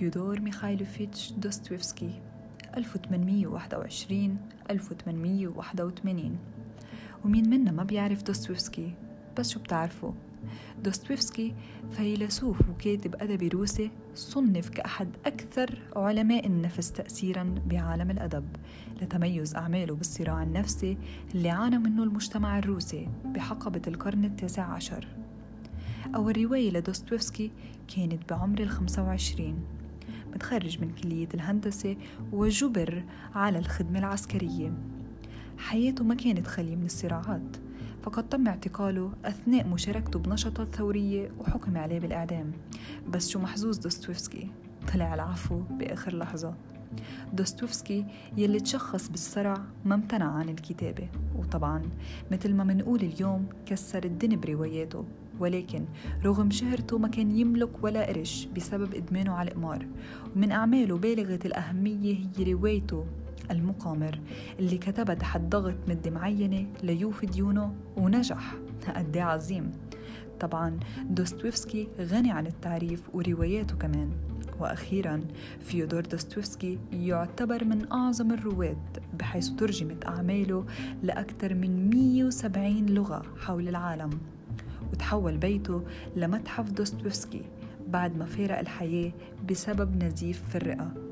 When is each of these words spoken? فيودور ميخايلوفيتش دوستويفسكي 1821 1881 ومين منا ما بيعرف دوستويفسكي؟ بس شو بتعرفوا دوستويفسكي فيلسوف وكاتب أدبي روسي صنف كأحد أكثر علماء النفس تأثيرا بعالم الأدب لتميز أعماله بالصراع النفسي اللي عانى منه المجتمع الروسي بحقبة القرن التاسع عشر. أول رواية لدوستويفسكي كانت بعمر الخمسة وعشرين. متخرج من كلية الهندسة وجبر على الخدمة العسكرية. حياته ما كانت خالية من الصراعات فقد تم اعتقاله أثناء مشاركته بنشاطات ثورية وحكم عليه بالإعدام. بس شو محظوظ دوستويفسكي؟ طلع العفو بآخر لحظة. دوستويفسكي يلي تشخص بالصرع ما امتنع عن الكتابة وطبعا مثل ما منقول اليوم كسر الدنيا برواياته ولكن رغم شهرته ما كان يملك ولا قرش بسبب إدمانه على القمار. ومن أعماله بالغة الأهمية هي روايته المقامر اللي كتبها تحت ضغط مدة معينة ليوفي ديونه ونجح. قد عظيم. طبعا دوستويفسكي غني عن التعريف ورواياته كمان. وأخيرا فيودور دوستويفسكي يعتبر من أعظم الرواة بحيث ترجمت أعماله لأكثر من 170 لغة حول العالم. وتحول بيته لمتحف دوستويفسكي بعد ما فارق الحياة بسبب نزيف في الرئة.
فيودور 0.00 0.40
ميخايلوفيتش 0.40 1.32
دوستويفسكي 1.32 2.10
1821 2.76 4.36
1881 4.70 6.38
ومين 7.24 7.50
منا 7.50 7.72
ما 7.72 7.82
بيعرف 7.82 8.22
دوستويفسكي؟ 8.22 8.92
بس 9.38 9.50
شو 9.50 9.60
بتعرفوا 9.60 10.12
دوستويفسكي 10.84 11.54
فيلسوف 11.90 12.60
وكاتب 12.68 13.14
أدبي 13.14 13.48
روسي 13.48 13.90
صنف 14.14 14.68
كأحد 14.68 15.08
أكثر 15.26 15.78
علماء 15.96 16.46
النفس 16.46 16.92
تأثيرا 16.92 17.54
بعالم 17.66 18.10
الأدب 18.10 18.44
لتميز 19.02 19.56
أعماله 19.56 19.94
بالصراع 19.94 20.42
النفسي 20.42 20.96
اللي 21.34 21.50
عانى 21.50 21.78
منه 21.78 22.02
المجتمع 22.02 22.58
الروسي 22.58 23.08
بحقبة 23.24 23.82
القرن 23.86 24.24
التاسع 24.24 24.62
عشر. 24.62 25.06
أول 26.14 26.44
رواية 26.44 26.70
لدوستويفسكي 26.70 27.50
كانت 27.96 28.30
بعمر 28.32 28.60
الخمسة 28.60 29.02
وعشرين. 29.02 29.79
متخرج 30.34 30.80
من 30.80 30.90
كلية 31.02 31.28
الهندسة 31.34 31.96
وجبر 32.32 33.04
على 33.34 33.58
الخدمة 33.58 33.98
العسكرية. 33.98 34.72
حياته 35.58 36.04
ما 36.04 36.14
كانت 36.14 36.46
خالية 36.46 36.76
من 36.76 36.84
الصراعات 36.84 37.56
فقد 38.02 38.28
تم 38.28 38.48
اعتقاله 38.48 39.12
أثناء 39.24 39.66
مشاركته 39.66 40.18
بنشاطات 40.18 40.74
ثورية 40.74 41.30
وحكم 41.38 41.76
عليه 41.76 42.00
بالإعدام. 42.00 42.52
بس 43.08 43.28
شو 43.28 43.38
محظوظ 43.38 43.78
دوستويفسكي؟ 43.78 44.50
طلع 44.94 45.14
العفو 45.14 45.60
بآخر 45.70 46.18
لحظة. 46.18 46.54
دوستويفسكي 47.32 48.04
يلي 48.36 48.60
تشخص 48.60 49.08
بالصرع 49.08 49.54
ما 49.84 49.94
امتنع 49.94 50.32
عن 50.32 50.48
الكتابة 50.48 51.08
وطبعا 51.38 51.82
مثل 52.30 52.54
ما 52.54 52.64
منقول 52.64 53.00
اليوم 53.00 53.46
كسر 53.66 54.04
الدنيا 54.04 54.36
برواياته 54.36 55.04
ولكن 55.40 55.84
رغم 56.24 56.50
شهرته 56.50 56.98
ما 56.98 57.08
كان 57.08 57.36
يملك 57.36 57.84
ولا 57.84 58.06
قرش 58.06 58.48
بسبب 58.56 58.94
إدمانه 58.94 59.32
على 59.32 59.50
القمار. 59.50 59.86
ومن 60.36 60.52
أعماله 60.52 60.96
بالغة 60.98 61.40
الأهمية 61.44 62.18
هي 62.38 62.52
روايته 62.52 63.04
المقامر 63.50 64.20
اللي 64.58 64.78
كتبها 64.78 65.14
تحت 65.14 65.40
ضغط 65.40 65.74
مدة 65.88 66.10
معينة 66.10 66.66
ليوفي 66.82 67.26
ديونه 67.26 67.74
ونجح. 67.96 68.54
قد 68.96 69.16
عظيم. 69.16 69.72
طبعا 70.40 70.78
دوستويفسكي 71.04 71.88
غني 72.00 72.30
عن 72.30 72.46
التعريف 72.46 73.02
ورواياته 73.14 73.76
كمان. 73.76 74.10
وأخيرا 74.60 75.20
فيودور 75.60 76.00
دوستويفسكي 76.00 76.78
يعتبر 76.92 77.64
من 77.64 77.92
أعظم 77.92 78.32
الرواة 78.32 78.76
بحيث 79.18 79.48
ترجمت 79.48 80.06
أعماله 80.06 80.66
لأكثر 81.02 81.54
من 81.54 81.90
170 81.90 82.86
لغة 82.86 83.22
حول 83.40 83.68
العالم. 83.68 84.10
وتحول 84.92 85.36
بيته 85.36 85.82
لمتحف 86.16 86.70
دوستويفسكي 86.70 87.42
بعد 87.88 88.16
ما 88.16 88.24
فارق 88.24 88.58
الحياة 88.58 89.12
بسبب 89.50 90.04
نزيف 90.04 90.42
في 90.48 90.56
الرئة. 90.56 91.09